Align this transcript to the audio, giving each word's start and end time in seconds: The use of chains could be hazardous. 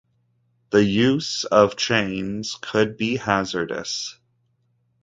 The 0.71 0.83
use 0.83 1.43
of 1.43 1.75
chains 1.75 2.57
could 2.59 2.97
be 2.97 3.17
hazardous. 3.17 4.17